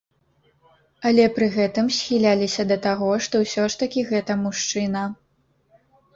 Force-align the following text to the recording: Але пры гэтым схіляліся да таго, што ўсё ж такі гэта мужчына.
Але 1.09 1.27
пры 1.35 1.49
гэтым 1.57 1.91
схіляліся 1.97 2.65
да 2.71 2.77
таго, 2.87 3.11
што 3.27 3.35
ўсё 3.43 3.67
ж 3.75 3.81
такі 3.83 4.01
гэта 4.15 4.41
мужчына. 4.43 5.07